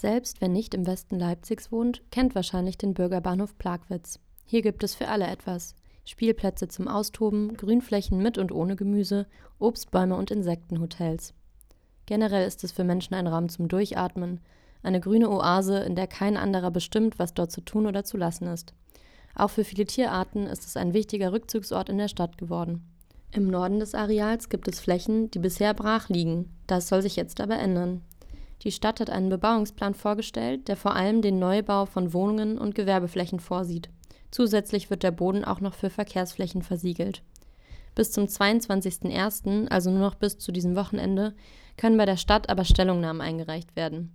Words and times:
Selbst 0.00 0.40
wer 0.40 0.48
nicht 0.48 0.74
im 0.74 0.86
Westen 0.86 1.18
Leipzigs 1.18 1.72
wohnt, 1.72 2.02
kennt 2.12 2.36
wahrscheinlich 2.36 2.78
den 2.78 2.94
Bürgerbahnhof 2.94 3.58
Plagwitz. 3.58 4.20
Hier 4.44 4.62
gibt 4.62 4.84
es 4.84 4.94
für 4.94 5.08
alle 5.08 5.26
etwas. 5.26 5.74
Spielplätze 6.04 6.68
zum 6.68 6.86
Austoben, 6.86 7.56
Grünflächen 7.56 8.22
mit 8.22 8.38
und 8.38 8.52
ohne 8.52 8.76
Gemüse, 8.76 9.26
Obstbäume 9.58 10.14
und 10.14 10.30
Insektenhotels. 10.30 11.34
Generell 12.06 12.46
ist 12.46 12.62
es 12.62 12.70
für 12.70 12.84
Menschen 12.84 13.14
ein 13.14 13.26
Raum 13.26 13.48
zum 13.48 13.66
Durchatmen, 13.66 14.38
eine 14.84 15.00
grüne 15.00 15.28
Oase, 15.30 15.80
in 15.80 15.96
der 15.96 16.06
kein 16.06 16.36
anderer 16.36 16.70
bestimmt, 16.70 17.18
was 17.18 17.34
dort 17.34 17.50
zu 17.50 17.60
tun 17.60 17.84
oder 17.84 18.04
zu 18.04 18.16
lassen 18.16 18.46
ist. 18.46 18.74
Auch 19.34 19.50
für 19.50 19.64
viele 19.64 19.84
Tierarten 19.84 20.46
ist 20.46 20.64
es 20.64 20.76
ein 20.76 20.94
wichtiger 20.94 21.32
Rückzugsort 21.32 21.88
in 21.88 21.98
der 21.98 22.06
Stadt 22.06 22.38
geworden. 22.38 22.88
Im 23.32 23.48
Norden 23.48 23.80
des 23.80 23.96
Areals 23.96 24.48
gibt 24.48 24.68
es 24.68 24.78
Flächen, 24.78 25.28
die 25.32 25.40
bisher 25.40 25.74
brach 25.74 26.08
liegen. 26.08 26.54
Das 26.68 26.86
soll 26.86 27.02
sich 27.02 27.16
jetzt 27.16 27.40
aber 27.40 27.58
ändern. 27.58 28.02
Die 28.62 28.72
Stadt 28.72 29.00
hat 29.00 29.10
einen 29.10 29.28
Bebauungsplan 29.28 29.94
vorgestellt, 29.94 30.68
der 30.68 30.76
vor 30.76 30.96
allem 30.96 31.22
den 31.22 31.38
Neubau 31.38 31.86
von 31.86 32.12
Wohnungen 32.12 32.58
und 32.58 32.74
Gewerbeflächen 32.74 33.40
vorsieht. 33.40 33.88
Zusätzlich 34.30 34.90
wird 34.90 35.02
der 35.02 35.12
Boden 35.12 35.44
auch 35.44 35.60
noch 35.60 35.74
für 35.74 35.90
Verkehrsflächen 35.90 36.62
versiegelt. 36.62 37.22
Bis 37.94 38.12
zum 38.12 38.24
22.01., 38.24 39.68
also 39.68 39.90
nur 39.90 40.00
noch 40.00 40.14
bis 40.14 40.38
zu 40.38 40.52
diesem 40.52 40.76
Wochenende, 40.76 41.34
können 41.76 41.96
bei 41.96 42.04
der 42.04 42.16
Stadt 42.16 42.48
aber 42.48 42.64
Stellungnahmen 42.64 43.22
eingereicht 43.22 43.76
werden. 43.76 44.12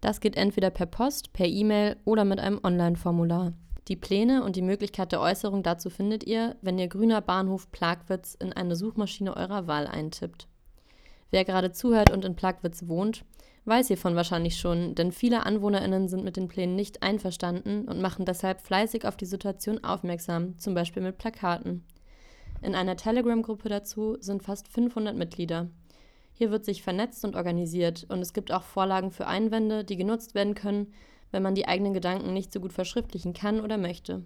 Das 0.00 0.20
geht 0.20 0.36
entweder 0.36 0.70
per 0.70 0.86
Post, 0.86 1.32
per 1.32 1.46
E-Mail 1.46 1.96
oder 2.04 2.24
mit 2.24 2.38
einem 2.38 2.60
Online-Formular. 2.62 3.54
Die 3.88 3.96
Pläne 3.96 4.42
und 4.44 4.56
die 4.56 4.62
Möglichkeit 4.62 5.12
der 5.12 5.20
Äußerung 5.20 5.62
dazu 5.62 5.90
findet 5.90 6.24
ihr, 6.24 6.56
wenn 6.62 6.78
ihr 6.78 6.88
Grüner 6.88 7.20
Bahnhof 7.20 7.70
Plagwitz 7.70 8.34
in 8.34 8.52
eine 8.52 8.76
Suchmaschine 8.76 9.36
eurer 9.36 9.66
Wahl 9.66 9.86
eintippt. 9.86 10.48
Wer 11.34 11.44
gerade 11.44 11.72
zuhört 11.72 12.10
und 12.10 12.24
in 12.24 12.36
Plagwitz 12.36 12.86
wohnt, 12.86 13.24
weiß 13.64 13.88
hiervon 13.88 14.14
wahrscheinlich 14.14 14.56
schon, 14.56 14.94
denn 14.94 15.10
viele 15.10 15.44
AnwohnerInnen 15.44 16.06
sind 16.06 16.22
mit 16.22 16.36
den 16.36 16.46
Plänen 16.46 16.76
nicht 16.76 17.02
einverstanden 17.02 17.88
und 17.88 18.00
machen 18.00 18.24
deshalb 18.24 18.60
fleißig 18.60 19.04
auf 19.04 19.16
die 19.16 19.26
Situation 19.26 19.82
aufmerksam, 19.82 20.56
zum 20.58 20.74
Beispiel 20.74 21.02
mit 21.02 21.18
Plakaten. 21.18 21.84
In 22.62 22.76
einer 22.76 22.96
Telegram-Gruppe 22.96 23.68
dazu 23.68 24.16
sind 24.20 24.44
fast 24.44 24.68
500 24.68 25.16
Mitglieder. 25.16 25.70
Hier 26.34 26.52
wird 26.52 26.64
sich 26.64 26.84
vernetzt 26.84 27.24
und 27.24 27.34
organisiert 27.34 28.06
und 28.08 28.20
es 28.20 28.32
gibt 28.32 28.52
auch 28.52 28.62
Vorlagen 28.62 29.10
für 29.10 29.26
Einwände, 29.26 29.82
die 29.82 29.96
genutzt 29.96 30.36
werden 30.36 30.54
können, 30.54 30.92
wenn 31.32 31.42
man 31.42 31.56
die 31.56 31.66
eigenen 31.66 31.94
Gedanken 31.94 32.32
nicht 32.32 32.52
so 32.52 32.60
gut 32.60 32.72
verschriftlichen 32.72 33.32
kann 33.32 33.60
oder 33.60 33.76
möchte. 33.76 34.22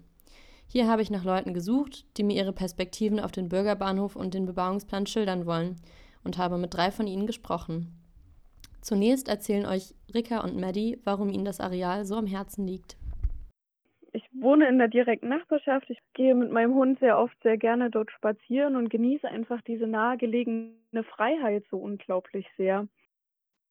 Hier 0.67 0.87
habe 0.87 1.01
ich 1.01 1.09
nach 1.09 1.23
Leuten 1.23 1.55
gesucht, 1.55 2.05
die 2.17 2.23
mir 2.23 2.35
ihre 2.35 2.53
Perspektiven 2.53 3.19
auf 3.19 3.31
den 3.31 3.49
Bürgerbahnhof 3.49 4.15
und 4.15 4.35
den 4.35 4.45
Bebauungsplan 4.45 5.07
schildern 5.07 5.47
wollen 5.47 5.81
und 6.23 6.37
habe 6.37 6.57
mit 6.57 6.73
drei 6.73 6.91
von 6.91 7.07
ihnen 7.07 7.27
gesprochen. 7.27 7.95
Zunächst 8.81 9.27
erzählen 9.27 9.65
euch 9.65 9.93
Rika 10.13 10.39
und 10.39 10.59
Maddie, 10.59 10.99
warum 11.03 11.29
ihnen 11.29 11.45
das 11.45 11.59
Areal 11.59 12.05
so 12.05 12.15
am 12.15 12.27
Herzen 12.27 12.65
liegt. 12.65 12.97
Ich 14.11 14.27
wohne 14.33 14.67
in 14.67 14.79
der 14.79 14.87
direkten 14.87 15.29
Nachbarschaft. 15.29 15.89
Ich 15.89 15.99
gehe 16.13 16.33
mit 16.33 16.51
meinem 16.51 16.73
Hund 16.73 16.99
sehr 16.99 17.19
oft 17.19 17.35
sehr 17.43 17.57
gerne 17.57 17.91
dort 17.91 18.11
spazieren 18.11 18.75
und 18.75 18.89
genieße 18.89 19.27
einfach 19.27 19.61
diese 19.61 19.85
nahegelegene 19.85 21.03
Freiheit 21.03 21.65
so 21.69 21.77
unglaublich 21.77 22.47
sehr. 22.57 22.87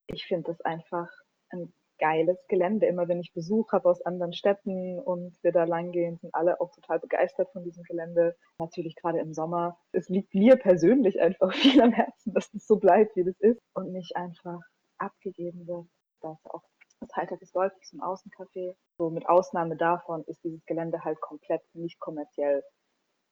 Ich 0.07 0.25
finde 0.25 0.51
das 0.51 0.61
einfach 0.61 1.09
ein 1.49 1.73
geiles 1.99 2.37
Gelände. 2.47 2.87
Immer 2.87 3.07
wenn 3.07 3.19
ich 3.19 3.33
Besuch 3.33 3.71
habe 3.71 3.89
aus 3.89 4.01
anderen 4.01 4.33
Städten 4.33 4.99
und 4.99 5.37
wir 5.43 5.51
da 5.51 5.65
langgehen, 5.65 6.17
sind 6.17 6.33
alle 6.33 6.59
auch 6.59 6.71
total 6.71 6.99
begeistert 6.99 7.51
von 7.51 7.63
diesem 7.63 7.83
Gelände. 7.83 8.35
Natürlich 8.59 8.95
gerade 8.95 9.19
im 9.19 9.33
Sommer. 9.33 9.77
Es 9.91 10.09
liegt 10.09 10.33
mir 10.33 10.55
persönlich 10.55 11.21
einfach 11.21 11.53
viel 11.53 11.81
am 11.81 11.91
Herzen, 11.91 12.33
dass 12.33 12.49
das 12.51 12.65
so 12.65 12.77
bleibt, 12.77 13.15
wie 13.15 13.23
das 13.23 13.39
ist 13.39 13.59
und 13.73 13.91
nicht 13.91 14.15
einfach 14.15 14.61
abgegeben 14.97 15.67
wird. 15.67 15.87
Da 16.21 16.33
ist 16.33 16.45
auch 16.49 16.63
das 16.99 17.11
Halter 17.13 17.37
des 17.37 17.53
Wolfs 17.53 17.93
im 17.93 18.01
Außencafé. 18.01 18.75
So 18.97 19.09
mit 19.09 19.27
Ausnahme 19.27 19.77
davon 19.77 20.23
ist 20.25 20.43
dieses 20.43 20.65
Gelände 20.65 21.03
halt 21.03 21.19
komplett 21.21 21.61
nicht 21.73 21.99
kommerziell. 21.99 22.63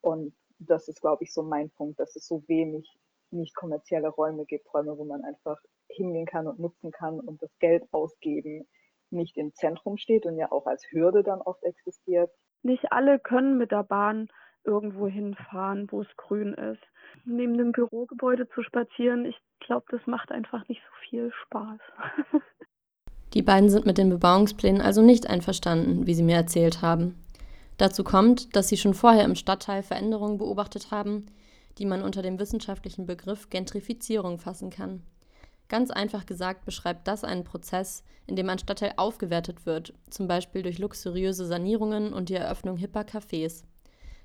Und 0.02 0.34
das 0.60 0.88
ist, 0.88 1.02
glaube 1.02 1.24
ich, 1.24 1.34
so 1.34 1.44
mein 1.44 1.70
Punkt, 1.72 2.00
dass 2.00 2.16
es 2.16 2.28
so 2.28 2.44
wenig 2.48 2.88
nicht 3.32 3.56
kommerzielle 3.56 4.10
Räume 4.10 4.46
gibt, 4.46 4.74
Räume, 4.74 4.98
wo 4.98 5.06
man 5.06 5.24
einfach 5.24 5.58
hingehen 5.90 6.26
kann 6.26 6.48
und 6.48 6.60
nutzen 6.60 6.92
kann 6.92 7.20
und 7.20 7.42
das 7.42 7.52
Geld 7.60 7.84
ausgeben 7.92 8.68
nicht 9.12 9.38
im 9.38 9.54
Zentrum 9.54 9.98
steht 9.98 10.26
und 10.26 10.38
ja 10.38 10.52
auch 10.52 10.66
als 10.66 10.84
Hürde 10.92 11.24
dann 11.24 11.42
oft 11.42 11.64
existiert. 11.64 12.30
Nicht 12.64 12.92
alle 12.92 13.20
können 13.20 13.58
mit 13.58 13.72
der 13.72 13.84
Bahn 13.84 14.28
irgendwo 14.64 15.08
hinfahren, 15.08 15.88
wo 15.92 16.02
es 16.02 16.08
grün 16.18 16.54
ist. 16.54 16.82
Neben 17.26 17.58
dem 17.58 17.72
Bürogebäude 17.72 18.50
zu 18.50 18.64
spazieren, 18.64 19.26
ich 19.26 19.38
glaube, 19.60 19.86
das 19.90 20.02
macht 20.06 20.32
einfach 20.32 20.68
nicht 20.68 20.82
so 20.82 21.10
viel 21.10 21.32
Spaß. 21.46 21.80
Die 23.34 23.42
beiden 23.42 23.70
sind 23.70 23.86
mit 23.86 23.98
den 23.98 24.10
Bebauungsplänen 24.10 24.82
also 24.82 25.02
nicht 25.02 25.30
einverstanden, 25.30 26.08
wie 26.08 26.14
sie 26.14 26.24
mir 26.24 26.36
erzählt 26.36 26.82
haben. 26.82 27.24
Dazu 27.78 28.04
kommt, 28.04 28.56
dass 28.56 28.70
sie 28.70 28.78
schon 28.78 28.94
vorher 28.94 29.26
im 29.26 29.36
Stadtteil 29.36 29.84
Veränderungen 29.84 30.38
beobachtet 30.38 30.92
haben, 30.92 31.28
die 31.78 31.86
man 31.86 32.02
unter 32.02 32.22
dem 32.22 32.40
wissenschaftlichen 32.40 33.06
Begriff 33.06 33.50
Gentrifizierung 33.50 34.40
fassen 34.40 34.70
kann. 34.70 35.04
Ganz 35.70 35.92
einfach 35.92 36.26
gesagt 36.26 36.66
beschreibt 36.66 37.08
das 37.08 37.24
einen 37.24 37.44
Prozess, 37.44 38.04
in 38.26 38.36
dem 38.36 38.50
ein 38.50 38.60
Stadtteil 38.60 38.94
aufgewertet 38.98 39.66
wird, 39.66 39.94
zum 40.10 40.28
Beispiel 40.28 40.64
durch 40.64 40.80
luxuriöse 40.80 41.46
Sanierungen 41.46 42.14
und 42.14 42.30
die 42.30 42.36
Eröffnung 42.36 42.78
hipper 42.78 43.02
Cafés. 43.02 43.64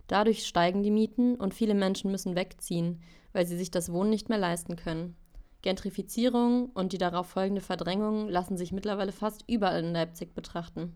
Dadurch 0.06 0.46
steigen 0.46 0.82
die 0.82 0.90
Mieten 0.90 1.36
und 1.36 1.54
viele 1.54 1.74
Menschen 1.74 2.10
müssen 2.10 2.36
wegziehen, 2.36 3.00
weil 3.32 3.46
sie 3.46 3.56
sich 3.56 3.70
das 3.70 3.92
Wohnen 3.92 4.10
nicht 4.10 4.28
mehr 4.28 4.38
leisten 4.38 4.76
können. 4.76 5.16
Gentrifizierung 5.62 6.70
und 6.74 6.92
die 6.92 6.98
darauf 6.98 7.28
folgende 7.28 7.60
Verdrängung 7.60 8.28
lassen 8.28 8.56
sich 8.56 8.72
mittlerweile 8.72 9.12
fast 9.12 9.44
überall 9.48 9.84
in 9.84 9.92
Leipzig 9.92 10.34
betrachten. 10.34 10.94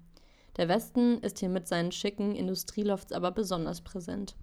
Der 0.57 0.69
Westen 0.69 1.19
ist 1.19 1.39
hier 1.39 1.49
mit 1.49 1.69
seinen 1.69 1.93
schicken 1.93 2.35
Industrielofts 2.35 3.13
aber 3.13 3.31
besonders 3.31 3.81
präsent. 3.81 4.37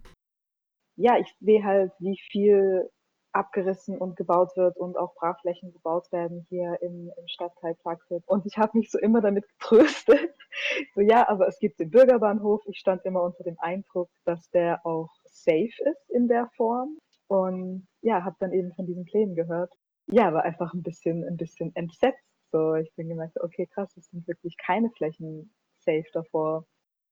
Ja, 0.95 1.17
ich 1.17 1.33
sehe 1.39 1.63
halt, 1.63 1.91
wie 1.99 2.17
viel 2.31 2.89
abgerissen 3.33 3.97
und 3.97 4.15
gebaut 4.15 4.55
wird 4.55 4.77
und 4.77 4.97
auch 4.97 5.15
Brachflächen 5.15 5.73
gebaut 5.73 6.11
werden 6.11 6.45
hier 6.49 6.77
im, 6.81 7.11
im 7.17 7.27
Stadtteil 7.27 7.75
Plagwitz. 7.75 8.23
Und 8.27 8.45
ich 8.45 8.57
habe 8.57 8.77
mich 8.77 8.91
so 8.91 8.99
immer 8.99 9.21
damit 9.21 9.47
getröstet. 9.49 10.31
so 10.95 11.01
ja, 11.01 11.27
aber 11.27 11.47
es 11.47 11.59
gibt 11.59 11.79
den 11.79 11.89
Bürgerbahnhof. 11.89 12.61
Ich 12.67 12.77
stand 12.79 13.03
immer 13.05 13.23
unter 13.23 13.43
dem 13.43 13.59
Eindruck, 13.59 14.09
dass 14.25 14.49
der 14.51 14.85
auch 14.85 15.09
safe 15.25 15.73
ist 15.83 16.09
in 16.09 16.27
der 16.27 16.47
Form. 16.55 16.97
Und 17.27 17.87
ja, 18.01 18.23
habe 18.23 18.35
dann 18.39 18.53
eben 18.53 18.71
von 18.73 18.85
diesen 18.85 19.05
Plänen 19.05 19.35
gehört. 19.35 19.73
Ja, 20.07 20.31
war 20.33 20.43
einfach 20.43 20.73
ein 20.73 20.83
bisschen, 20.83 21.23
ein 21.23 21.37
bisschen 21.37 21.75
entsetzt. 21.75 22.19
So, 22.51 22.75
ich 22.75 22.93
bin 22.95 23.09
gemerkt, 23.09 23.41
okay, 23.41 23.65
krass, 23.65 23.97
es 23.97 24.09
sind 24.09 24.27
wirklich 24.27 24.55
keine 24.57 24.91
Flächen 24.91 25.51
safe 25.79 26.05
davor. 26.13 26.65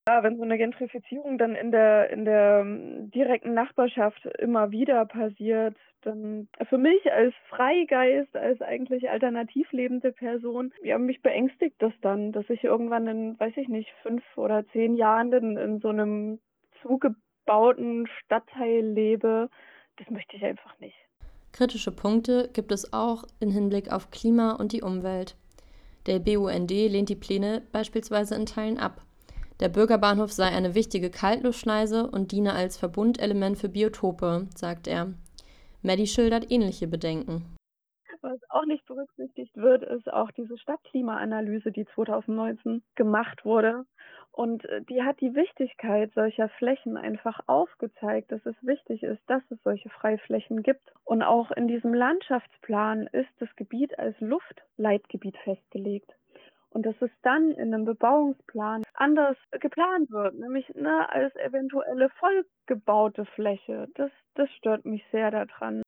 Ja, 0.08 0.24
wenn 0.24 0.38
so 0.38 0.44
eine 0.44 0.58
Gentrifizierung 0.58 1.38
dann 1.38 1.56
in 1.56 1.72
der, 1.72 2.10
in 2.10 2.26
der 2.26 2.62
ähm, 2.62 3.12
direkten 3.12 3.54
Nachbarschaft 3.54 4.26
immer 4.40 4.72
wieder 4.72 5.06
passiert, 5.06 5.76
dann 6.02 6.48
für 6.70 6.80
mich 6.80 7.12
als 7.12 7.36
Freigeist, 7.50 8.36
als 8.36 8.62
eigentlich 8.62 9.12
alternativ 9.12 9.72
lebende 9.72 10.12
Person, 10.12 10.74
ja, 10.82 10.98
mich 10.98 11.22
beängstigt 11.22 11.76
das 11.78 11.94
dann, 12.02 12.32
dass 12.32 12.50
ich 12.50 12.64
irgendwann 12.64 13.06
in, 13.08 13.40
weiß 13.40 13.54
ich 13.58 13.68
nicht, 13.68 13.90
fünf 14.02 14.24
oder 14.36 14.66
zehn 14.70 14.96
Jahren 14.96 15.32
in, 15.34 15.58
in 15.58 15.80
so 15.80 15.90
einem 15.90 16.40
zugebauten 16.82 18.08
Stadtteil 18.08 18.84
lebe. 18.84 19.50
Das 19.98 20.10
möchte 20.10 20.36
ich 20.36 20.44
einfach 20.44 20.80
nicht. 20.80 20.98
Kritische 21.52 21.92
Punkte 21.92 22.50
gibt 22.54 22.72
es 22.72 22.92
auch 22.92 23.26
im 23.40 23.52
Hinblick 23.52 23.92
auf 23.92 24.10
Klima 24.10 24.54
und 24.54 24.72
die 24.72 24.82
Umwelt. 24.82 25.36
Der 26.08 26.18
BUND 26.18 26.72
lehnt 26.72 27.10
die 27.10 27.16
Pläne 27.16 27.62
beispielsweise 27.72 28.34
in 28.34 28.48
Teilen 28.48 28.80
ab. 28.80 29.02
Der 29.62 29.70
Bürgerbahnhof 29.70 30.32
sei 30.32 30.48
eine 30.48 30.74
wichtige 30.74 31.12
Kaltluftschneise 31.12 32.10
und 32.10 32.32
diene 32.32 32.54
als 32.54 32.78
Verbundelement 32.78 33.60
für 33.60 33.70
Biotope, 33.70 34.48
sagt 34.56 34.88
er. 34.88 35.14
Maddie 35.84 36.08
schildert 36.08 36.50
ähnliche 36.50 36.88
Bedenken. 36.88 37.46
Was 38.22 38.40
auch 38.50 38.66
nicht 38.66 38.84
berücksichtigt 38.88 39.56
wird, 39.56 39.84
ist 39.84 40.12
auch 40.12 40.32
diese 40.32 40.58
Stadtklimaanalyse, 40.58 41.72
die 41.72 41.86
2019 41.94 42.82
gemacht 42.96 43.46
wurde. 43.46 43.86
Und 44.32 44.66
äh, 44.66 44.82
die 44.90 45.04
hat 45.04 45.22
die 45.22 45.36
Wichtigkeit 45.36 46.12
solcher 46.16 46.50
Flächen 46.50 46.98
einfach 46.98 47.40
aufgezeigt, 47.46 48.32
dass 48.32 48.44
es 48.48 48.56
wichtig 48.62 49.04
ist, 49.04 49.22
dass 49.28 49.44
es 49.52 49.62
solche 49.64 49.90
Freiflächen 49.90 50.64
gibt. 50.64 50.92
Und 51.04 51.22
auch 51.22 51.52
in 51.52 51.68
diesem 51.68 51.94
Landschaftsplan 51.94 53.08
ist 53.12 53.30
das 53.40 53.56
Gebiet 53.56 53.98
als 54.00 54.20
Luftleitgebiet 54.22 55.38
festgelegt 55.44 56.12
und 56.72 56.86
dass 56.86 56.96
es 57.02 57.12
dann 57.22 57.52
in 57.52 57.74
einem 57.74 57.86
Bebauungsplan 57.86 58.84
anders 58.94 59.38
geplant 59.60 60.10
wird, 60.12 60.36
nämlich 60.40 60.68
ne, 60.76 61.08
als 61.10 61.36
eventuelle 61.36 62.10
vollgebaute 62.20 63.26
Fläche. 63.36 63.88
Das, 63.96 64.12
das 64.36 64.50
stört 64.58 64.86
mich 64.86 65.04
sehr 65.12 65.32
daran. 65.32 65.82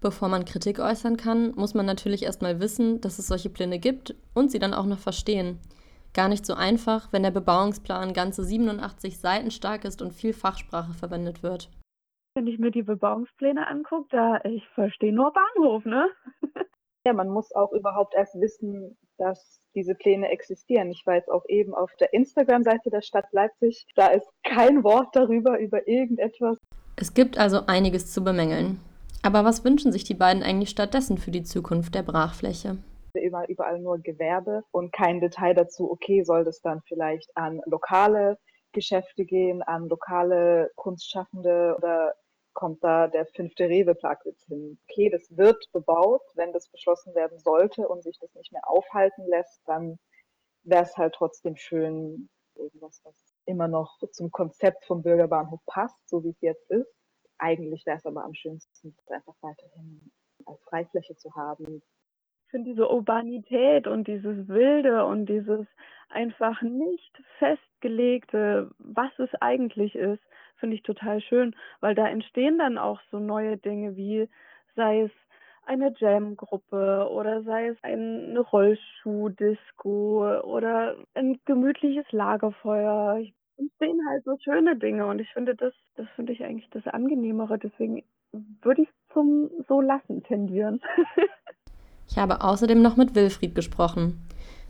Bevor 0.00 0.28
man 0.28 0.46
Kritik 0.46 0.78
äußern 0.78 1.18
kann, 1.18 1.52
muss 1.56 1.74
man 1.74 1.84
natürlich 1.84 2.22
erstmal 2.22 2.58
wissen, 2.58 3.02
dass 3.02 3.18
es 3.18 3.26
solche 3.26 3.50
Pläne 3.50 3.78
gibt 3.78 4.14
und 4.34 4.50
sie 4.50 4.58
dann 4.58 4.72
auch 4.72 4.86
noch 4.86 4.98
verstehen. 4.98 5.58
Gar 6.14 6.28
nicht 6.28 6.46
so 6.46 6.54
einfach, 6.54 7.12
wenn 7.12 7.22
der 7.22 7.30
Bebauungsplan 7.30 8.14
ganze 8.14 8.42
87 8.42 9.18
Seiten 9.18 9.50
stark 9.50 9.84
ist 9.84 10.00
und 10.00 10.12
viel 10.12 10.32
Fachsprache 10.32 10.94
verwendet 10.94 11.42
wird. 11.42 11.70
Wenn 12.34 12.46
ich 12.46 12.58
mir 12.58 12.70
die 12.70 12.82
Bebauungspläne 12.82 13.66
angucke, 13.66 14.08
da 14.10 14.40
ich 14.44 14.66
verstehe 14.68 15.12
nur 15.12 15.32
Bahnhof, 15.32 15.84
ne? 15.84 16.08
ja, 17.06 17.12
man 17.12 17.28
muss 17.28 17.54
auch 17.54 17.72
überhaupt 17.72 18.14
erst 18.14 18.40
wissen, 18.40 18.96
dass 19.20 19.60
diese 19.74 19.94
Pläne 19.94 20.30
existieren. 20.30 20.90
Ich 20.90 21.02
war 21.06 21.14
jetzt 21.14 21.30
auch 21.30 21.44
eben 21.48 21.74
auf 21.74 21.94
der 22.00 22.12
Instagram-Seite 22.12 22.90
der 22.90 23.02
Stadt 23.02 23.26
Leipzig. 23.32 23.86
Da 23.94 24.08
ist 24.08 24.26
kein 24.42 24.82
Wort 24.82 25.14
darüber, 25.14 25.58
über 25.58 25.86
irgendetwas. 25.86 26.58
Es 26.96 27.14
gibt 27.14 27.38
also 27.38 27.66
einiges 27.66 28.12
zu 28.12 28.24
bemängeln. 28.24 28.80
Aber 29.22 29.44
was 29.44 29.64
wünschen 29.64 29.92
sich 29.92 30.04
die 30.04 30.14
beiden 30.14 30.42
eigentlich 30.42 30.70
stattdessen 30.70 31.18
für 31.18 31.30
die 31.30 31.42
Zukunft 31.42 31.94
der 31.94 32.02
Brachfläche? 32.02 32.78
Immer 33.12 33.48
überall 33.48 33.78
nur 33.80 33.98
Gewerbe 33.98 34.64
und 34.70 34.92
kein 34.92 35.20
Detail 35.20 35.54
dazu, 35.54 35.90
okay, 35.90 36.22
soll 36.22 36.44
das 36.44 36.62
dann 36.62 36.80
vielleicht 36.86 37.30
an 37.36 37.60
lokale 37.66 38.38
Geschäfte 38.72 39.24
gehen, 39.24 39.62
an 39.62 39.88
lokale 39.88 40.70
Kunstschaffende 40.76 41.74
oder 41.76 42.14
kommt 42.52 42.82
da 42.82 43.08
der 43.08 43.26
fünfte 43.26 43.68
Rewe-Plagwitz 43.68 44.44
hin. 44.46 44.78
Okay, 44.88 45.10
das 45.10 45.36
wird 45.36 45.64
bebaut, 45.72 46.22
wenn 46.34 46.52
das 46.52 46.68
beschlossen 46.68 47.14
werden 47.14 47.38
sollte 47.38 47.88
und 47.88 48.02
sich 48.02 48.18
das 48.18 48.34
nicht 48.34 48.52
mehr 48.52 48.68
aufhalten 48.68 49.26
lässt, 49.28 49.60
dann 49.66 49.98
wäre 50.62 50.82
es 50.82 50.96
halt 50.96 51.14
trotzdem 51.14 51.56
schön, 51.56 52.28
irgendwas, 52.54 53.00
was 53.04 53.14
immer 53.46 53.68
noch 53.68 53.98
zum 54.12 54.30
Konzept 54.30 54.84
vom 54.84 55.02
Bürgerbahnhof 55.02 55.60
passt, 55.66 56.08
so 56.08 56.22
wie 56.24 56.30
es 56.30 56.40
jetzt 56.40 56.70
ist. 56.70 56.92
Eigentlich 57.38 57.86
wäre 57.86 57.96
es 57.96 58.06
aber 58.06 58.24
am 58.24 58.34
schönsten, 58.34 58.94
einfach 59.08 59.34
weiterhin 59.40 60.10
als 60.44 60.62
Freifläche 60.64 61.16
zu 61.16 61.34
haben. 61.34 61.82
Ich 62.46 62.50
finde 62.50 62.70
diese 62.70 62.90
Urbanität 62.90 63.86
und 63.86 64.08
dieses 64.08 64.48
Wilde 64.48 65.04
und 65.06 65.26
dieses 65.26 65.66
einfach 66.08 66.60
nicht 66.62 67.22
festgelegte, 67.38 68.70
was 68.78 69.16
es 69.18 69.30
eigentlich 69.40 69.94
ist, 69.94 70.22
finde 70.60 70.76
ich 70.76 70.82
total 70.82 71.20
schön, 71.20 71.54
weil 71.80 71.94
da 71.94 72.06
entstehen 72.06 72.58
dann 72.58 72.78
auch 72.78 73.00
so 73.10 73.18
neue 73.18 73.56
Dinge 73.56 73.96
wie, 73.96 74.28
sei 74.76 75.02
es 75.02 75.10
eine 75.66 75.92
Jam-Gruppe 75.96 77.08
oder 77.10 77.42
sei 77.42 77.68
es 77.68 77.76
eine 77.82 78.40
Rollschuh-Disco 78.40 80.40
oder 80.42 80.96
ein 81.14 81.38
gemütliches 81.44 82.10
Lagerfeuer. 82.12 83.18
Ich 83.18 83.34
entstehen 83.60 84.00
halt 84.08 84.24
so 84.24 84.36
schöne 84.42 84.76
Dinge 84.76 85.06
und 85.06 85.20
ich 85.20 85.28
finde 85.32 85.54
das, 85.54 85.72
das 85.96 86.06
finde 86.16 86.32
ich 86.32 86.42
eigentlich 86.42 86.68
das 86.70 86.86
Angenehmere. 86.86 87.58
Deswegen 87.58 88.02
würde 88.62 88.82
ich 88.82 88.88
zum 89.12 89.50
so 89.68 89.80
lassen 89.80 90.22
tendieren. 90.22 90.80
ich 92.08 92.16
habe 92.16 92.42
außerdem 92.42 92.80
noch 92.80 92.96
mit 92.96 93.14
Wilfried 93.14 93.54
gesprochen. 93.54 94.26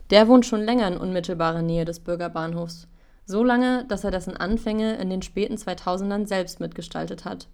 Der 0.09 0.27
wohnt 0.27 0.45
schon 0.45 0.61
länger 0.61 0.87
in 0.87 0.97
unmittelbarer 0.97 1.61
Nähe 1.61 1.85
des 1.85 2.01
Bürgerbahnhofs. 2.01 2.87
So 3.31 3.45
lange, 3.45 3.85
dass 3.87 4.03
er 4.03 4.11
dessen 4.11 4.35
Anfänge 4.35 4.97
in 4.97 5.09
den 5.09 5.21
späten 5.21 5.55
2000ern 5.55 6.27
selbst 6.27 6.59
mitgestaltet 6.59 7.23
hat. 7.23 7.47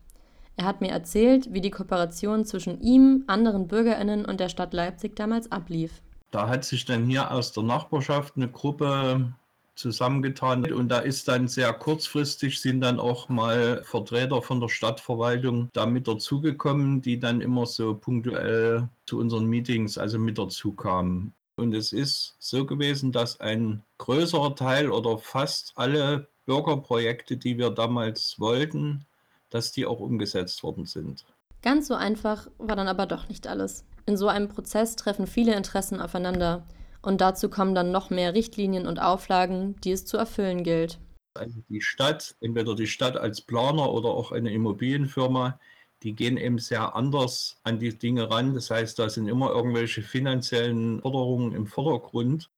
Er 0.55 0.65
hat 0.65 0.81
mir 0.81 0.89
erzählt, 0.89 1.53
wie 1.53 1.61
die 1.61 1.69
Kooperation 1.69 2.45
zwischen 2.45 2.81
ihm, 2.81 3.25
anderen 3.27 3.67
BürgerInnen 3.67 4.25
und 4.25 4.39
der 4.39 4.49
Stadt 4.49 4.73
Leipzig 4.73 5.15
damals 5.15 5.51
ablief. 5.51 6.01
Da 6.31 6.49
hat 6.49 6.65
sich 6.65 6.85
dann 6.85 7.05
hier 7.05 7.29
aus 7.29 7.51
der 7.51 7.61
Nachbarschaft 7.61 8.37
eine 8.37 8.47
Gruppe 8.47 9.31
zusammengetan 9.75 10.65
und 10.73 10.89
da 10.89 10.97
ist 10.97 11.27
dann 11.27 11.47
sehr 11.47 11.71
kurzfristig 11.73 12.59
sind 12.59 12.81
dann 12.81 12.99
auch 12.99 13.29
mal 13.29 13.83
Vertreter 13.83 14.41
von 14.41 14.59
der 14.59 14.69
Stadtverwaltung 14.69 15.69
da 15.73 15.85
mit 15.85 16.07
dazugekommen, 16.07 17.03
die 17.03 17.19
dann 17.19 17.39
immer 17.39 17.67
so 17.67 17.93
punktuell 17.93 18.89
zu 19.05 19.19
unseren 19.19 19.45
Meetings 19.45 19.99
also 19.99 20.17
mit 20.17 20.39
dazu 20.39 20.71
kamen. 20.71 21.33
Und 21.57 21.73
es 21.73 21.91
ist 21.91 22.35
so 22.39 22.65
gewesen, 22.65 23.11
dass 23.11 23.39
ein 23.39 23.83
größerer 23.97 24.55
Teil 24.55 24.91
oder 24.91 25.17
fast 25.17 25.73
alle 25.75 26.27
Bürgerprojekte, 26.45 27.35
die 27.35 27.57
wir 27.57 27.71
damals 27.71 28.39
wollten, 28.39 29.05
dass 29.49 29.71
die 29.71 29.87
auch 29.87 29.99
umgesetzt 29.99 30.61
worden 30.61 30.85
sind. 30.85 31.25
Ganz 31.63 31.87
so 31.87 31.95
einfach 31.95 32.47
war 32.59 32.75
dann 32.75 32.87
aber 32.87 33.07
doch 33.07 33.27
nicht 33.27 33.47
alles. 33.47 33.85
In 34.05 34.17
so 34.17 34.27
einem 34.27 34.49
Prozess 34.49 34.95
treffen 34.95 35.25
viele 35.25 35.55
Interessen 35.55 35.99
aufeinander. 35.99 36.63
Und 37.01 37.21
dazu 37.21 37.49
kommen 37.49 37.73
dann 37.73 37.91
noch 37.91 38.11
mehr 38.11 38.35
Richtlinien 38.35 38.85
und 38.85 38.99
Auflagen, 38.99 39.75
die 39.83 39.91
es 39.91 40.05
zu 40.05 40.17
erfüllen 40.17 40.63
gilt. 40.63 40.99
Also 41.33 41.59
die 41.69 41.81
Stadt, 41.81 42.35
entweder 42.39 42.75
die 42.75 42.87
Stadt 42.87 43.17
als 43.17 43.41
Planer 43.41 43.91
oder 43.91 44.09
auch 44.09 44.31
eine 44.31 44.51
Immobilienfirma, 44.51 45.59
die 46.03 46.13
gehen 46.13 46.37
eben 46.37 46.59
sehr 46.59 46.95
anders 46.95 47.59
an 47.63 47.79
die 47.79 47.97
Dinge 47.97 48.29
ran. 48.29 48.53
Das 48.53 48.69
heißt, 48.69 48.99
da 48.99 49.09
sind 49.09 49.27
immer 49.27 49.51
irgendwelche 49.51 50.01
finanziellen 50.01 51.01
Forderungen 51.01 51.53
im 51.53 51.65
Vordergrund. 51.65 52.49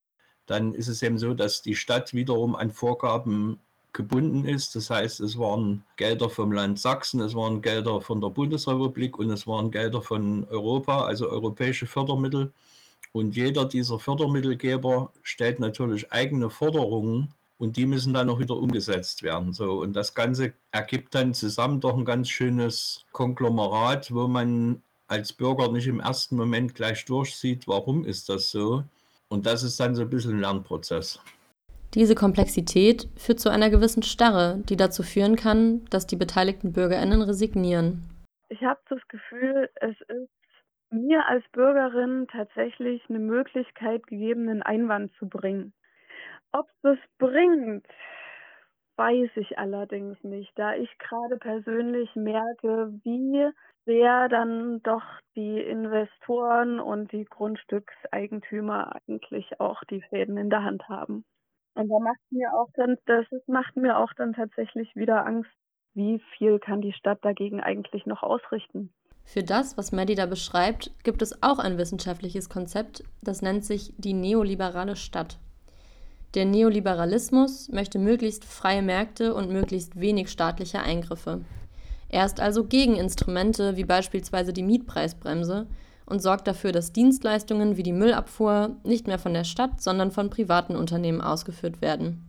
Dann 0.45 0.73
ist 0.73 0.87
es 0.87 1.01
eben 1.01 1.17
so, 1.17 1.33
dass 1.33 1.61
die 1.61 1.75
Stadt 1.75 2.13
wiederum 2.13 2.55
an 2.55 2.71
Vorgaben 2.71 3.59
gebunden 3.93 4.45
ist. 4.45 4.75
Das 4.75 4.89
heißt, 4.89 5.19
es 5.21 5.37
waren 5.37 5.83
Gelder 5.95 6.29
vom 6.29 6.51
Land 6.51 6.79
Sachsen, 6.79 7.21
es 7.21 7.33
waren 7.33 7.61
Gelder 7.61 8.01
von 8.01 8.21
der 8.21 8.29
Bundesrepublik 8.29 9.17
und 9.17 9.29
es 9.31 9.47
waren 9.47 9.71
Gelder 9.71 10.01
von 10.01 10.45
Europa, 10.49 11.05
also 11.05 11.29
europäische 11.29 11.87
Fördermittel. 11.87 12.51
Und 13.11 13.35
jeder 13.35 13.65
dieser 13.65 13.99
Fördermittelgeber 13.99 15.11
stellt 15.23 15.59
natürlich 15.59 16.11
eigene 16.11 16.49
Forderungen 16.49 17.33
und 17.59 17.77
die 17.77 17.85
müssen 17.85 18.13
dann 18.13 18.29
auch 18.29 18.39
wieder 18.39 18.55
umgesetzt 18.55 19.21
werden. 19.21 19.53
So, 19.53 19.81
und 19.81 19.93
das 19.93 20.15
Ganze 20.15 20.53
ergibt 20.71 21.13
dann 21.13 21.33
zusammen 21.33 21.81
doch 21.81 21.95
ein 21.95 22.05
ganz 22.05 22.29
schönes 22.29 23.05
Konglomerat, 23.11 24.13
wo 24.13 24.27
man 24.27 24.81
als 25.07 25.33
Bürger 25.33 25.71
nicht 25.71 25.87
im 25.87 25.99
ersten 25.99 26.37
Moment 26.37 26.73
gleich 26.73 27.05
durchsieht, 27.05 27.67
warum 27.67 28.05
ist 28.05 28.29
das 28.29 28.49
so. 28.49 28.83
Und 29.27 29.45
das 29.45 29.63
ist 29.63 29.79
dann 29.79 29.93
so 29.93 30.03
ein 30.03 30.09
bisschen 30.09 30.35
ein 30.35 30.39
Lernprozess. 30.39 31.21
Diese 31.95 32.15
Komplexität 32.15 33.09
führt 33.17 33.39
zu 33.39 33.49
einer 33.49 33.69
gewissen 33.69 34.03
Starre, 34.03 34.59
die 34.69 34.77
dazu 34.77 35.03
führen 35.03 35.35
kann, 35.35 35.85
dass 35.85 36.07
die 36.07 36.15
beteiligten 36.15 36.71
BürgerInnen 36.71 37.21
resignieren. 37.21 38.03
Ich 38.49 38.61
habe 38.63 38.79
das 38.89 38.99
Gefühl, 39.07 39.69
es 39.75 39.95
ist 40.07 40.29
mir 40.91 41.27
als 41.27 41.43
Bürgerin 41.51 42.27
tatsächlich 42.31 43.01
eine 43.09 43.19
Möglichkeit 43.19 44.07
gegeben, 44.07 44.49
einen 44.49 44.63
Einwand 44.63 45.11
zu 45.19 45.27
bringen. 45.27 45.73
Ob 46.51 46.67
das 46.81 46.97
bringt, 47.19 47.85
weiß 48.97 49.29
ich 49.35 49.57
allerdings 49.57 50.21
nicht, 50.23 50.51
da 50.57 50.75
ich 50.75 50.89
gerade 50.97 51.37
persönlich 51.37 52.13
merke, 52.15 52.91
wie 53.03 53.49
sehr 53.85 54.29
dann 54.29 54.81
doch 54.83 55.03
die 55.35 55.59
Investoren 55.59 56.79
und 56.79 57.11
die 57.11 57.25
Grundstückseigentümer 57.25 58.95
eigentlich 58.95 59.59
auch 59.59 59.83
die 59.85 60.01
Fäden 60.01 60.37
in 60.37 60.49
der 60.49 60.63
Hand 60.63 60.87
haben. 60.89 61.23
Und 61.75 61.87
da 61.89 61.99
macht 61.99 62.19
mir 62.29 62.53
auch 62.53 62.69
dann, 62.75 62.97
das 63.05 63.25
macht 63.47 63.77
mir 63.77 63.97
auch 63.97 64.13
dann 64.13 64.33
tatsächlich 64.33 64.95
wieder 64.95 65.25
Angst, 65.25 65.49
wie 65.93 66.21
viel 66.37 66.59
kann 66.59 66.81
die 66.81 66.93
Stadt 66.93 67.23
dagegen 67.23 67.61
eigentlich 67.61 68.05
noch 68.05 68.21
ausrichten. 68.21 68.93
Für 69.23 69.43
das, 69.43 69.77
was 69.77 69.91
Maddie 69.91 70.15
da 70.15 70.25
beschreibt, 70.25 70.91
gibt 71.03 71.21
es 71.21 71.41
auch 71.43 71.59
ein 71.59 71.77
wissenschaftliches 71.77 72.49
Konzept, 72.49 73.03
das 73.21 73.41
nennt 73.41 73.63
sich 73.63 73.93
die 73.97 74.13
neoliberale 74.13 74.95
Stadt. 74.95 75.39
Der 76.35 76.45
Neoliberalismus 76.45 77.69
möchte 77.69 77.97
möglichst 77.97 78.45
freie 78.45 78.83
Märkte 78.83 79.33
und 79.33 79.49
möglichst 79.49 79.99
wenig 79.99 80.29
staatliche 80.29 80.79
Eingriffe. 80.79 81.41
Er 82.07 82.25
ist 82.25 82.39
also 82.39 82.65
gegen 82.65 82.95
Instrumente 82.95 83.77
wie 83.77 83.83
beispielsweise 83.83 84.53
die 84.53 84.61
Mietpreisbremse 84.61 85.65
und 86.05 86.21
sorgt 86.21 86.47
dafür, 86.47 86.71
dass 86.71 86.93
Dienstleistungen 86.93 87.77
wie 87.77 87.83
die 87.83 87.93
Müllabfuhr 87.93 88.75
nicht 88.83 89.07
mehr 89.07 89.17
von 89.17 89.33
der 89.33 89.43
Stadt, 89.43 89.81
sondern 89.81 90.11
von 90.11 90.29
privaten 90.29 90.75
Unternehmen 90.75 91.21
ausgeführt 91.21 91.81
werden. 91.81 92.23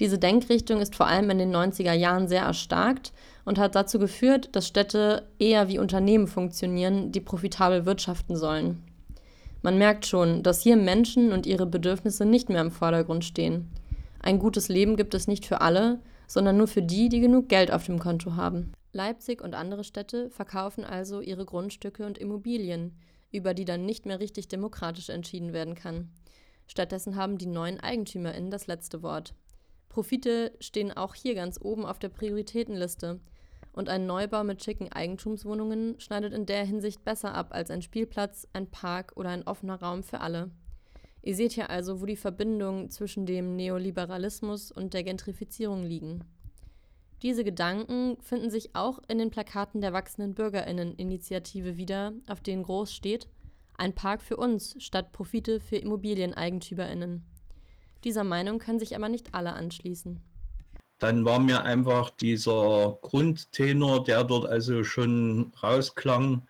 Diese 0.00 0.18
Denkrichtung 0.18 0.80
ist 0.80 0.96
vor 0.96 1.06
allem 1.06 1.30
in 1.30 1.38
den 1.38 1.54
90er 1.54 1.92
Jahren 1.92 2.26
sehr 2.26 2.42
erstarkt 2.42 3.12
und 3.44 3.58
hat 3.58 3.74
dazu 3.74 3.98
geführt, 3.98 4.48
dass 4.52 4.66
Städte 4.66 5.28
eher 5.38 5.68
wie 5.68 5.78
Unternehmen 5.78 6.26
funktionieren, 6.26 7.12
die 7.12 7.20
profitabel 7.20 7.84
wirtschaften 7.84 8.34
sollen. 8.34 8.82
Man 9.62 9.76
merkt 9.76 10.06
schon, 10.06 10.42
dass 10.42 10.62
hier 10.62 10.76
Menschen 10.76 11.32
und 11.32 11.46
ihre 11.46 11.66
Bedürfnisse 11.66 12.24
nicht 12.24 12.48
mehr 12.48 12.62
im 12.62 12.70
Vordergrund 12.70 13.24
stehen. 13.24 13.70
Ein 14.20 14.38
gutes 14.38 14.68
Leben 14.68 14.96
gibt 14.96 15.14
es 15.14 15.26
nicht 15.26 15.44
für 15.44 15.60
alle, 15.60 16.00
sondern 16.26 16.56
nur 16.56 16.68
für 16.68 16.82
die, 16.82 17.08
die 17.08 17.20
genug 17.20 17.48
Geld 17.48 17.70
auf 17.70 17.86
dem 17.86 17.98
Konto 17.98 18.36
haben. 18.36 18.72
Leipzig 18.92 19.42
und 19.42 19.54
andere 19.54 19.84
Städte 19.84 20.30
verkaufen 20.30 20.84
also 20.84 21.20
ihre 21.20 21.44
Grundstücke 21.44 22.06
und 22.06 22.18
Immobilien, 22.18 22.96
über 23.30 23.54
die 23.54 23.64
dann 23.64 23.84
nicht 23.84 24.06
mehr 24.06 24.18
richtig 24.18 24.48
demokratisch 24.48 25.10
entschieden 25.10 25.52
werden 25.52 25.74
kann. 25.74 26.10
Stattdessen 26.66 27.16
haben 27.16 27.36
die 27.38 27.46
neuen 27.46 27.80
EigentümerInnen 27.80 28.50
das 28.50 28.66
letzte 28.66 29.02
Wort. 29.02 29.34
Profite 29.88 30.52
stehen 30.60 30.92
auch 30.92 31.14
hier 31.14 31.34
ganz 31.34 31.58
oben 31.60 31.84
auf 31.84 31.98
der 31.98 32.08
Prioritätenliste 32.08 33.20
und 33.72 33.88
ein 33.88 34.06
Neubau 34.06 34.44
mit 34.44 34.62
schicken 34.62 34.90
Eigentumswohnungen 34.90 35.98
schneidet 36.00 36.32
in 36.32 36.46
der 36.46 36.64
Hinsicht 36.64 37.04
besser 37.04 37.34
ab 37.34 37.48
als 37.50 37.70
ein 37.70 37.82
Spielplatz, 37.82 38.48
ein 38.52 38.70
Park 38.70 39.12
oder 39.16 39.30
ein 39.30 39.46
offener 39.46 39.80
Raum 39.80 40.02
für 40.02 40.20
alle. 40.20 40.50
Ihr 41.22 41.36
seht 41.36 41.52
hier 41.52 41.70
also, 41.70 42.00
wo 42.00 42.06
die 42.06 42.16
Verbindungen 42.16 42.90
zwischen 42.90 43.26
dem 43.26 43.54
Neoliberalismus 43.56 44.72
und 44.72 44.94
der 44.94 45.04
Gentrifizierung 45.04 45.82
liegen. 45.82 46.24
Diese 47.22 47.44
Gedanken 47.44 48.16
finden 48.22 48.50
sich 48.50 48.74
auch 48.74 49.00
in 49.08 49.18
den 49.18 49.30
Plakaten 49.30 49.82
der 49.82 49.92
wachsenden 49.92 50.34
Bürgerinneninitiative 50.34 51.76
wieder, 51.76 52.14
auf 52.26 52.40
denen 52.40 52.62
groß 52.62 52.92
steht 52.92 53.28
Ein 53.76 53.94
Park 53.94 54.22
für 54.22 54.36
uns 54.36 54.74
statt 54.78 55.12
Profite 55.12 55.60
für 55.60 55.76
Immobilieneigentümerinnen. 55.76 57.24
Dieser 58.04 58.24
Meinung 58.24 58.58
können 58.58 58.78
sich 58.78 58.96
aber 58.96 59.10
nicht 59.10 59.34
alle 59.34 59.52
anschließen 59.52 60.20
dann 61.00 61.24
war 61.24 61.40
mir 61.40 61.64
einfach 61.64 62.10
dieser 62.10 62.98
Grundtenor, 63.00 64.04
der 64.04 64.22
dort 64.24 64.46
also 64.46 64.84
schon 64.84 65.52
rausklang, 65.62 66.42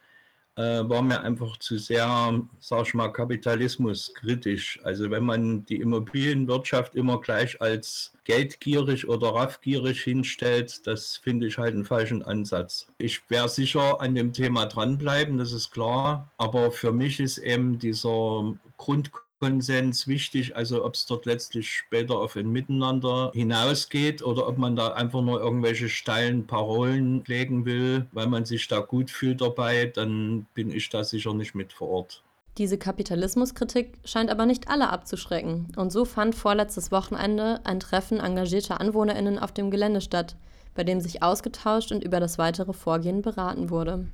äh, 0.57 0.89
war 0.89 1.03
mir 1.03 1.23
einfach 1.23 1.57
zu 1.59 1.79
sehr, 1.79 2.43
sag 2.59 2.87
ich 2.87 2.95
mal, 2.95 3.09
kapitalismuskritisch. 3.09 4.81
Also 4.83 5.11
wenn 5.11 5.25
man 5.25 5.65
die 5.65 5.77
Immobilienwirtschaft 5.77 6.97
immer 6.97 7.21
gleich 7.21 7.61
als 7.63 8.13
geldgierig 8.25 9.09
oder 9.09 9.35
raffgierig 9.35 10.03
hinstellt, 10.03 10.87
das 10.87 11.17
finde 11.17 11.47
ich 11.47 11.57
halt 11.57 11.75
einen 11.75 11.85
falschen 11.85 12.23
Ansatz. 12.23 12.89
Ich 12.99 13.23
werde 13.31 13.49
sicher 13.49 14.01
an 14.01 14.15
dem 14.15 14.33
Thema 14.33 14.67
dranbleiben, 14.67 15.39
das 15.39 15.53
ist 15.53 15.71
klar, 15.71 16.31
aber 16.37 16.73
für 16.73 16.93
mich 16.93 17.21
ist 17.21 17.39
eben 17.39 17.79
dieser 17.79 18.55
Grund 18.77 19.13
Konsens 19.41 20.07
wichtig, 20.07 20.55
also 20.55 20.85
ob 20.85 20.95
es 20.95 21.07
dort 21.07 21.25
letztlich 21.25 21.73
später 21.73 22.17
auf 22.17 22.37
ein 22.37 22.51
Miteinander 22.51 23.31
hinausgeht 23.35 24.23
oder 24.23 24.47
ob 24.47 24.59
man 24.59 24.77
da 24.77 24.89
einfach 24.89 25.23
nur 25.23 25.41
irgendwelche 25.41 25.89
steilen 25.89 26.47
Parolen 26.47 27.23
pflegen 27.25 27.65
will, 27.65 28.07
weil 28.13 28.27
man 28.27 28.45
sich 28.45 28.69
da 28.69 28.81
gut 28.81 29.11
fühlt 29.11 29.41
dabei, 29.41 29.87
dann 29.87 30.47
bin 30.53 30.71
ich 30.71 30.91
da 30.91 31.05
sicher 31.05 31.33
nicht 31.33 31.55
mit 31.55 31.73
vor 31.73 31.89
Ort. 31.89 32.23
Diese 32.59 32.77
Kapitalismuskritik 32.77 33.99
scheint 34.05 34.29
aber 34.29 34.45
nicht 34.45 34.69
alle 34.69 34.91
abzuschrecken. 34.91 35.69
Und 35.77 35.91
so 35.91 36.05
fand 36.05 36.35
vorletztes 36.35 36.93
Wochenende 36.93 37.61
ein 37.65 37.81
Treffen 37.81 38.21
engagierter 38.21 38.81
AnwohnerInnen 38.81 39.39
auf 39.39 39.53
dem 39.53 39.71
Gelände 39.71 40.03
statt, 40.03 40.37
bei 40.75 40.85
dem 40.85 41.01
sich 41.01 41.23
ausgetauscht 41.23 41.93
und 41.93 42.05
über 42.05 42.21
das 42.21 42.37
weitere 42.37 42.75
Vorgehen 42.75 43.23
beraten 43.23 43.71
wurde 43.71 44.07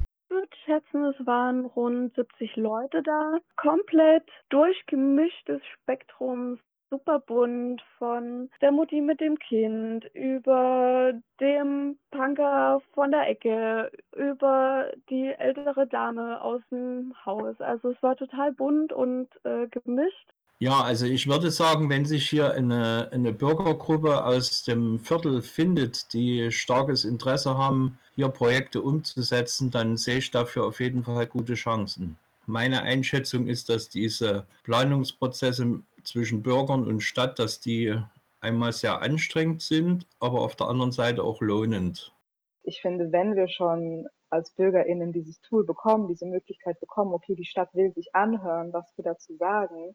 schätzen, 0.67 1.05
es 1.05 1.27
waren 1.27 1.65
rund 1.65 2.15
70 2.15 2.57
Leute 2.57 3.03
da. 3.03 3.39
Komplett 3.57 4.29
durchgemischtes 4.51 5.63
Spektrum, 5.75 6.59
super 6.91 7.21
bunt, 7.21 7.83
von 7.99 8.51
der 8.61 8.73
Mutti 8.73 9.01
mit 9.01 9.21
dem 9.21 9.39
Kind, 9.39 10.05
über 10.15 11.13
dem 11.41 11.99
Punker 12.11 12.83
von 12.93 13.11
der 13.11 13.29
Ecke, 13.29 13.91
über 14.15 14.91
die 15.09 15.29
ältere 15.29 15.87
Dame 15.87 16.41
aus 16.43 16.61
dem 16.71 17.15
Haus. 17.25 17.61
Also 17.61 17.91
es 17.91 18.03
war 18.03 18.17
total 18.17 18.53
bunt 18.53 18.93
und 18.93 19.29
äh, 19.45 19.67
gemischt. 19.69 20.33
Ja, 20.59 20.81
also 20.81 21.05
ich 21.05 21.27
würde 21.29 21.51
sagen, 21.51 21.91
wenn 21.91 22.07
sich 22.07 22.31
hier 22.31 22.53
eine, 22.53 23.11
eine 23.13 23.33
Bürgergruppe 23.33 24.25
aus 24.25 24.65
dem 24.65 24.99
Viertel 25.01 25.43
findet, 25.43 26.15
die 26.15 26.51
starkes 26.51 27.05
Interesse 27.05 27.59
haben, 27.59 27.99
hier 28.15 28.31
Projekte 28.31 28.81
umzusetzen, 28.81 29.71
dann 29.71 29.99
sehe 29.99 30.19
ich 30.19 30.31
dafür 30.31 30.65
auf 30.65 30.81
jeden 30.81 31.05
Fall 31.05 31.27
gute 31.27 31.55
Chancen. 31.55 32.17
Meine 32.47 32.83
Einschätzung 32.83 33.49
ist, 33.49 33.69
dass 33.69 33.91
diese 33.91 34.47
Planungsprozesse 34.65 35.83
zwischen 36.05 36.43
Bürgern 36.43 36.87
und 36.87 37.01
Stadt, 37.01 37.39
dass 37.39 37.61
die 37.61 37.95
einmal 38.41 38.73
sehr 38.73 39.03
anstrengend 39.03 39.61
sind, 39.61 40.07
aber 40.21 40.41
auf 40.41 40.57
der 40.57 40.69
anderen 40.69 40.93
Seite 40.93 41.23
auch 41.23 41.43
lohnend. 41.43 42.15
Ich 42.63 42.81
finde, 42.81 43.13
wenn 43.13 43.37
wir 43.37 43.49
schon 43.49 44.09
als 44.31 44.51
BürgerInnen 44.53 45.13
dieses 45.13 45.41
Tool 45.41 45.65
bekommen, 45.65 46.09
diese 46.09 46.27
Möglichkeit 46.27 46.81
bekommen, 46.81 47.13
okay, 47.13 47.35
die 47.35 47.45
Stadt 47.45 47.75
will 47.75 47.93
sich 47.93 48.15
anhören, 48.15 48.73
was 48.73 48.93
wir 48.97 49.05
dazu 49.05 49.37
sagen, 49.37 49.95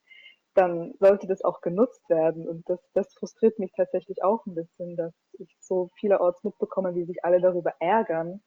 dann 0.54 0.94
sollte 1.00 1.28
das 1.28 1.44
auch 1.44 1.62
genutzt 1.62 2.08
werden. 2.10 2.48
Und 2.48 2.68
das, 2.70 2.80
das 2.94 3.14
frustriert 3.14 3.58
mich 3.60 3.72
tatsächlich 3.76 4.24
auch 4.24 4.46
ein 4.46 4.56
bisschen, 4.56 4.96
dass 4.96 5.14
ich 5.40 5.56
so 5.60 5.90
vielerorts 6.00 6.44
mitbekomme, 6.44 6.96
wie 6.96 7.06
sich 7.06 7.24
alle 7.24 7.42
darüber 7.42 7.74
ärgern, 7.80 8.42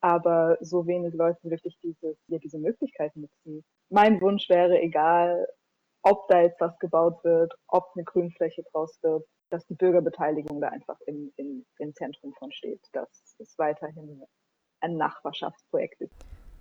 aber 0.00 0.56
so 0.60 0.86
wenig 0.86 1.14
Leute 1.14 1.38
wirklich 1.50 1.78
diese, 1.82 2.16
ja, 2.26 2.38
diese 2.38 2.58
Möglichkeit 2.58 3.14
nutzen. 3.16 3.64
Mein 3.90 4.20
Wunsch 4.20 4.48
wäre, 4.48 4.80
egal, 4.80 5.46
ob 6.02 6.26
da 6.28 6.40
jetzt 6.40 6.60
was 6.60 6.76
gebaut 6.78 7.22
wird, 7.22 7.52
ob 7.68 7.90
eine 7.94 8.04
Grünfläche 8.04 8.64
draus 8.72 8.98
wird, 9.02 9.24
dass 9.50 9.66
die 9.66 9.74
Bürgerbeteiligung 9.74 10.60
da 10.60 10.68
einfach 10.68 10.98
im, 11.06 11.32
im, 11.36 11.64
im 11.78 11.94
Zentrum 11.94 12.32
von 12.38 12.50
steht, 12.52 12.80
dass 12.92 13.08
es 13.38 13.56
weiterhin 13.58 14.24
ein 14.80 14.96
Nachbarschaftsprojekt 14.96 16.00
ist. 16.00 16.12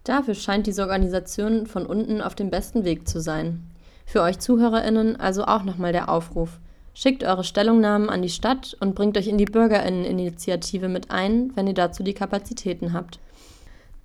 Dafür 0.03 0.35
scheint 0.35 0.67
diese 0.67 0.83
Organisation 0.83 1.65
von 1.65 1.85
unten 1.85 2.21
auf 2.21 2.35
dem 2.35 2.49
besten 2.49 2.85
Weg 2.85 3.07
zu 3.07 3.21
sein. 3.21 3.63
Für 4.11 4.23
euch 4.23 4.39
ZuhörerInnen 4.39 5.15
also 5.15 5.45
auch 5.45 5.63
nochmal 5.63 5.93
der 5.93 6.09
Aufruf. 6.09 6.59
Schickt 6.93 7.23
eure 7.23 7.45
Stellungnahmen 7.45 8.09
an 8.09 8.21
die 8.21 8.27
Stadt 8.27 8.75
und 8.81 8.93
bringt 8.93 9.17
euch 9.17 9.29
in 9.29 9.37
die 9.37 9.45
BürgerInneninitiative 9.45 10.89
mit 10.89 11.09
ein, 11.11 11.55
wenn 11.55 11.65
ihr 11.65 11.73
dazu 11.73 12.03
die 12.03 12.13
Kapazitäten 12.13 12.91
habt. 12.91 13.21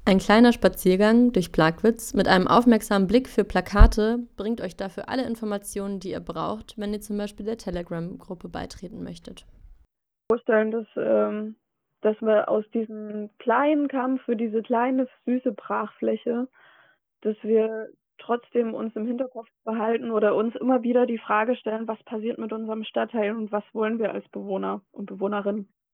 Ein 0.04 0.18
kleiner 0.18 0.52
Spaziergang 0.52 1.32
durch 1.32 1.50
Plagwitz 1.50 2.14
mit 2.14 2.28
einem 2.28 2.46
aufmerksamen 2.46 3.08
Blick 3.08 3.28
für 3.28 3.42
Plakate 3.42 4.20
bringt 4.36 4.60
euch 4.60 4.76
dafür 4.76 5.08
alle 5.08 5.26
Informationen, 5.26 5.98
die 5.98 6.12
ihr 6.12 6.20
braucht, 6.20 6.78
wenn 6.78 6.92
ihr 6.92 7.00
zum 7.00 7.18
Beispiel 7.18 7.44
der 7.44 7.58
Telegram-Gruppe 7.58 8.48
beitreten 8.48 9.02
möchtet. 9.02 9.44
Vorstellen, 10.30 10.70
dass, 10.70 10.86
ähm, 10.94 11.56
dass 12.02 12.14
wir 12.22 12.48
aus 12.48 12.64
diesem 12.72 13.30
kleinen 13.40 13.88
Kampf 13.88 14.22
für 14.22 14.36
diese 14.36 14.62
kleine, 14.62 15.08
süße 15.24 15.50
Brachfläche, 15.50 16.46
dass 17.22 17.34
wir 17.42 17.88
trotzdem 18.18 18.74
uns 18.74 18.94
im 18.96 19.06
Hinterkopf 19.06 19.48
behalten 19.64 20.10
oder 20.10 20.34
uns 20.34 20.54
immer 20.56 20.82
wieder 20.82 21.06
die 21.06 21.18
Frage 21.18 21.56
stellen, 21.56 21.88
was 21.88 22.02
passiert 22.04 22.38
mit 22.38 22.52
unserem 22.52 22.84
Stadtteil 22.84 23.34
und 23.34 23.52
was 23.52 23.64
wollen 23.72 23.98
wir 23.98 24.12
als 24.12 24.28
Bewohner 24.28 24.82
und 24.92 25.06
Bewohnerinnen. 25.06 25.68